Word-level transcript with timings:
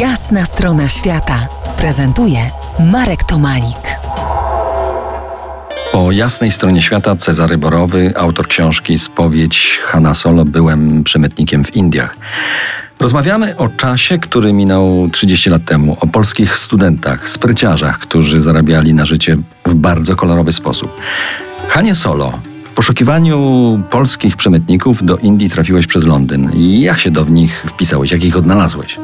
Jasna 0.00 0.44
strona 0.44 0.88
świata 0.88 1.48
prezentuje 1.78 2.38
Marek 2.92 3.24
Tomalik. 3.24 3.98
Po 5.92 6.12
jasnej 6.12 6.50
stronie 6.50 6.82
świata 6.82 7.16
Cezary 7.16 7.58
Borowy, 7.58 8.12
autor 8.16 8.48
książki 8.48 8.98
Spowiedź 8.98 9.80
Hanna 9.84 10.14
Solo, 10.14 10.44
byłem 10.44 11.04
przemytnikiem 11.04 11.64
w 11.64 11.76
Indiach. 11.76 12.16
Rozmawiamy 13.00 13.56
o 13.56 13.68
czasie, 13.68 14.18
który 14.18 14.52
minął 14.52 15.08
30 15.12 15.50
lat 15.50 15.64
temu, 15.64 15.96
o 16.00 16.06
polskich 16.06 16.56
studentach, 16.56 17.28
spryciarzach, 17.28 17.98
którzy 17.98 18.40
zarabiali 18.40 18.94
na 18.94 19.04
życie 19.04 19.36
w 19.66 19.74
bardzo 19.74 20.16
kolorowy 20.16 20.52
sposób. 20.52 21.00
Hanie 21.68 21.94
Solo 21.94 22.38
poszukiwaniu 22.76 23.82
polskich 23.90 24.36
przemytników 24.36 25.04
do 25.04 25.16
Indii 25.16 25.50
trafiłeś 25.50 25.86
przez 25.86 26.06
Londyn. 26.06 26.50
Jak 26.80 27.00
się 27.00 27.10
do 27.10 27.24
nich 27.24 27.64
wpisałeś? 27.68 28.12
Jak 28.12 28.24
ich 28.24 28.36
odnalazłeś? 28.36 28.98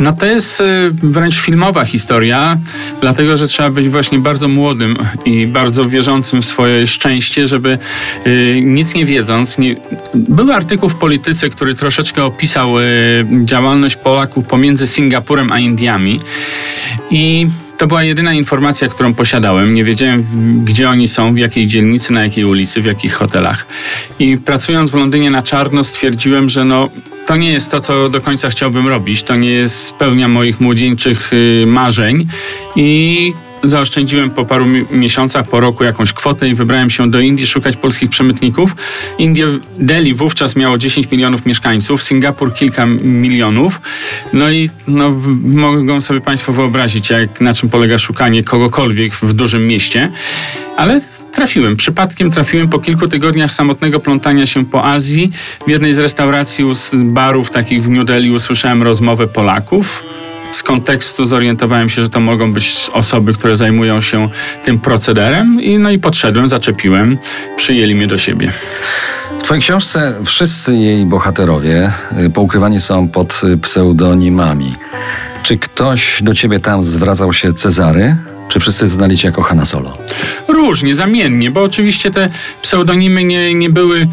No 0.00 0.12
to 0.12 0.26
jest 0.26 0.60
y, 0.60 0.64
wręcz 0.92 1.40
filmowa 1.40 1.84
historia, 1.84 2.58
dlatego 3.00 3.36
że 3.36 3.48
trzeba 3.48 3.70
być 3.70 3.88
właśnie 3.88 4.18
bardzo 4.18 4.48
młodym 4.48 4.98
i 5.24 5.46
bardzo 5.46 5.84
wierzącym 5.84 6.42
w 6.42 6.44
swoje 6.44 6.86
szczęście, 6.86 7.46
żeby 7.46 7.78
y, 8.26 8.62
nic 8.64 8.94
nie 8.94 9.04
wiedząc. 9.04 9.58
Nie... 9.58 9.76
Był 10.14 10.52
artykuł 10.52 10.88
w 10.88 10.94
Polityce, 10.94 11.50
który 11.50 11.74
troszeczkę 11.74 12.24
opisał 12.24 12.78
y, 12.78 12.82
działalność 13.44 13.96
Polaków 13.96 14.46
pomiędzy 14.46 14.86
Singapurem 14.86 15.52
a 15.52 15.58
Indiami 15.58 16.20
i 17.10 17.46
to 17.78 17.86
była 17.86 18.04
jedyna 18.04 18.34
informacja, 18.34 18.88
którą 18.88 19.14
posiadałem. 19.14 19.74
Nie 19.74 19.84
wiedziałem, 19.84 20.24
gdzie 20.64 20.90
oni 20.90 21.08
są, 21.08 21.34
w 21.34 21.38
jakiej 21.38 21.66
dzielnicy, 21.66 22.12
na 22.12 22.22
jakiej 22.22 22.44
ulicy, 22.44 22.80
w 22.80 22.84
jakich 22.84 23.14
hotelach. 23.14 23.66
I 24.18 24.38
pracując 24.38 24.90
w 24.90 24.94
Londynie 24.94 25.30
na 25.30 25.42
czarno, 25.42 25.84
stwierdziłem, 25.84 26.48
że 26.48 26.64
no, 26.64 26.90
to 27.26 27.36
nie 27.36 27.52
jest 27.52 27.70
to, 27.70 27.80
co 27.80 28.08
do 28.08 28.20
końca 28.20 28.48
chciałbym 28.48 28.88
robić. 28.88 29.22
To 29.22 29.36
nie 29.36 29.50
jest 29.50 29.86
spełnia 29.86 30.28
moich 30.28 30.60
młodzieńczych 30.60 31.32
y, 31.32 31.64
marzeń. 31.66 32.26
I 32.76 33.32
zaoszczędziłem 33.64 34.30
po 34.30 34.44
paru 34.44 34.66
miesiącach, 34.90 35.48
po 35.48 35.60
roku 35.60 35.84
jakąś 35.84 36.12
kwotę 36.12 36.48
i 36.48 36.54
wybrałem 36.54 36.90
się 36.90 37.10
do 37.10 37.20
Indii 37.20 37.46
szukać 37.46 37.76
polskich 37.76 38.10
przemytników. 38.10 38.76
India, 39.18 39.46
Delhi 39.78 40.14
wówczas 40.14 40.56
miało 40.56 40.78
10 40.78 41.10
milionów 41.10 41.46
mieszkańców, 41.46 42.02
Singapur 42.02 42.54
kilka 42.54 42.86
milionów. 43.02 43.80
No 44.32 44.50
i 44.50 44.70
no, 44.86 45.16
mogą 45.42 46.00
sobie 46.00 46.20
Państwo 46.20 46.52
wyobrazić, 46.52 47.10
jak, 47.10 47.40
na 47.40 47.54
czym 47.54 47.68
polega 47.68 47.98
szukanie 47.98 48.42
kogokolwiek 48.42 49.14
w 49.14 49.32
dużym 49.32 49.66
mieście. 49.66 50.12
Ale 50.76 51.00
trafiłem, 51.32 51.76
przypadkiem 51.76 52.30
trafiłem 52.30 52.68
po 52.68 52.78
kilku 52.78 53.08
tygodniach 53.08 53.52
samotnego 53.52 54.00
plątania 54.00 54.46
się 54.46 54.64
po 54.66 54.84
Azji. 54.84 55.32
W 55.66 55.70
jednej 55.70 55.92
z 55.92 55.98
restauracji, 55.98 56.74
z 56.74 56.94
barów 56.94 57.50
takich 57.50 57.82
w 57.82 57.88
New 57.88 58.06
Delhi 58.06 58.30
usłyszałem 58.30 58.82
rozmowę 58.82 59.26
Polaków 59.26 60.04
z 60.54 60.62
kontekstu 60.62 61.26
zorientowałem 61.26 61.90
się, 61.90 62.02
że 62.02 62.08
to 62.08 62.20
mogą 62.20 62.52
być 62.52 62.90
osoby, 62.92 63.32
które 63.32 63.56
zajmują 63.56 64.00
się 64.00 64.28
tym 64.64 64.78
procederem 64.78 65.60
i 65.60 65.78
no 65.78 65.90
i 65.90 65.98
podszedłem, 65.98 66.48
zaczepiłem, 66.48 67.18
przyjęli 67.56 67.94
mnie 67.94 68.06
do 68.06 68.18
siebie. 68.18 68.52
W 69.38 69.42
Twojej 69.42 69.62
książce 69.62 70.14
wszyscy 70.24 70.76
jej 70.76 71.06
bohaterowie 71.06 71.92
y, 72.26 72.30
poukrywani 72.30 72.80
są 72.80 73.08
pod 73.08 73.40
y, 73.44 73.58
pseudonimami. 73.58 74.74
Czy 75.42 75.58
ktoś 75.58 76.22
do 76.22 76.34
ciebie 76.34 76.60
tam 76.60 76.84
zwracał 76.84 77.32
się 77.32 77.54
Cezary? 77.54 78.16
Czy 78.48 78.60
wszyscy 78.60 78.88
znali 78.88 79.16
cię 79.16 79.28
jako 79.28 79.42
Hanna 79.42 79.64
Solo? 79.64 79.98
Różnie, 80.48 80.94
zamiennie, 80.94 81.50
bo 81.50 81.62
oczywiście 81.62 82.10
te 82.10 82.28
pseudonimy 82.62 83.24
nie, 83.24 83.54
nie 83.54 83.70
były 83.70 84.08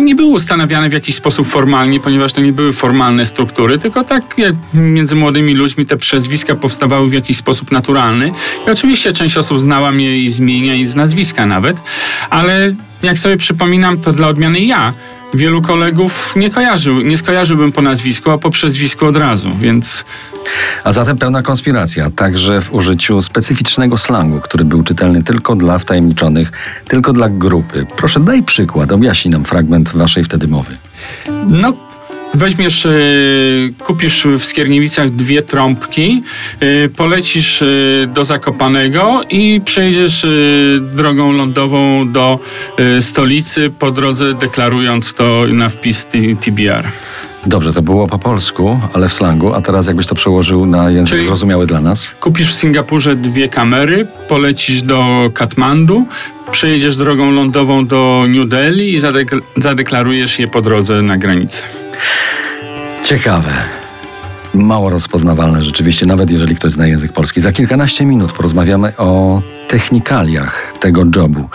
nie 0.00 0.14
były 0.14 0.28
ustanawiane 0.28 0.88
w 0.88 0.92
jakiś 0.92 1.14
sposób 1.14 1.46
formalnie, 1.46 2.00
ponieważ 2.00 2.32
to 2.32 2.40
nie 2.40 2.52
były 2.52 2.72
formalne 2.72 3.26
struktury, 3.26 3.78
tylko 3.78 4.04
tak 4.04 4.34
jak 4.38 4.54
między 4.74 5.16
młodymi 5.16 5.54
ludźmi 5.54 5.86
te 5.86 5.96
przezwiska 5.96 6.54
powstawały 6.54 7.08
w 7.08 7.12
jakiś 7.12 7.36
sposób 7.36 7.72
naturalny. 7.72 8.32
I 8.66 8.70
oczywiście 8.70 9.12
część 9.12 9.36
osób 9.36 9.60
znała 9.60 9.92
mnie 9.92 10.18
i 10.18 10.30
z 10.30 10.38
imienia, 10.38 10.74
i 10.74 10.86
z 10.86 10.94
nazwiska 10.94 11.46
nawet, 11.46 11.76
ale 12.30 12.74
jak 13.06 13.18
sobie 13.18 13.36
przypominam, 13.36 13.98
to 13.98 14.12
dla 14.12 14.28
odmiany 14.28 14.60
ja 14.60 14.94
wielu 15.34 15.62
kolegów 15.62 16.32
nie 16.36 16.50
kojarzył, 16.50 17.00
nie 17.00 17.16
skojarzyłbym 17.16 17.72
po 17.72 17.82
nazwisku, 17.82 18.30
a 18.30 18.38
po 18.38 18.50
przezwisku 18.50 19.06
od 19.06 19.16
razu, 19.16 19.50
więc... 19.60 20.04
A 20.84 20.92
zatem 20.92 21.18
pełna 21.18 21.42
konspiracja, 21.42 22.10
także 22.10 22.60
w 22.60 22.74
użyciu 22.74 23.22
specyficznego 23.22 23.98
slangu, 23.98 24.40
który 24.40 24.64
był 24.64 24.82
czytelny 24.82 25.22
tylko 25.22 25.56
dla 25.56 25.78
wtajemniczonych, 25.78 26.52
tylko 26.88 27.12
dla 27.12 27.28
grupy. 27.28 27.86
Proszę 27.96 28.20
daj 28.20 28.42
przykład, 28.42 28.92
objaśnij 28.92 29.32
nam 29.32 29.44
fragment 29.44 29.90
waszej 29.90 30.24
wtedy 30.24 30.48
mowy. 30.48 30.76
No, 31.46 31.72
weźmiesz, 32.36 32.86
e, 32.86 32.90
kupisz 33.84 34.26
w 34.38 34.44
Skierniewicach 34.44 35.10
dwie 35.10 35.42
trąbki, 35.42 36.22
e, 36.60 36.88
polecisz 36.88 37.62
e, 37.62 37.66
do 38.06 38.24
Zakopanego 38.24 39.20
i 39.30 39.60
przejdziesz 39.64 40.26
drogą 40.80 41.32
lądową 41.32 42.12
do 42.12 42.38
stolicy, 43.00 43.70
po 43.78 43.90
drodze 43.90 44.34
deklarując 44.34 45.14
to 45.14 45.44
na 45.52 45.68
wpis 45.68 46.06
TBR. 46.40 46.88
Dobrze, 47.46 47.72
to 47.72 47.82
było 47.82 48.08
po 48.08 48.18
polsku, 48.18 48.80
ale 48.92 49.08
w 49.08 49.12
slangu, 49.12 49.54
a 49.54 49.60
teraz 49.60 49.86
jakbyś 49.86 50.06
to 50.06 50.14
przełożył 50.14 50.66
na 50.66 50.90
język 50.90 51.10
Czyli 51.10 51.26
zrozumiały 51.26 51.66
dla 51.66 51.80
nas? 51.80 52.08
Kupisz 52.20 52.50
w 52.50 52.54
Singapurze 52.54 53.16
dwie 53.16 53.48
kamery, 53.48 54.06
polecisz 54.28 54.82
do 54.82 55.30
Katmandu, 55.34 56.06
przejedziesz 56.50 56.96
drogą 56.96 57.30
lądową 57.30 57.86
do 57.86 58.24
New 58.28 58.48
Delhi 58.48 58.94
i 58.94 59.00
zadeklarujesz 59.56 60.38
je 60.38 60.48
po 60.48 60.62
drodze 60.62 61.02
na 61.02 61.18
granicę. 61.18 61.62
Ciekawe. 63.04 63.52
Mało 64.54 64.90
rozpoznawalne 64.90 65.62
rzeczywiście, 65.64 66.06
nawet 66.06 66.30
jeżeli 66.30 66.56
ktoś 66.56 66.72
zna 66.72 66.86
język 66.86 67.12
polski. 67.12 67.40
Za 67.40 67.52
kilkanaście 67.52 68.04
minut 68.06 68.32
porozmawiamy 68.32 68.96
o 68.96 69.42
technikaliach 69.68 70.72
tego 70.80 71.02
jobu. 71.16 71.48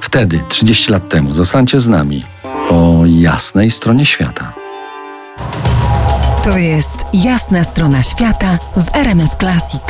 Wtedy, 0.00 0.40
30 0.48 0.92
lat 0.92 1.08
temu, 1.08 1.34
zostańcie 1.34 1.80
z 1.80 1.88
nami 1.88 2.24
po 2.68 3.02
jasnej 3.06 3.70
stronie 3.70 4.04
świata. 4.04 4.52
To 6.44 6.58
jest 6.58 6.96
jasna 7.12 7.64
strona 7.64 8.02
świata 8.02 8.58
w 8.76 8.96
RMS 8.96 9.36
Classic. 9.40 9.82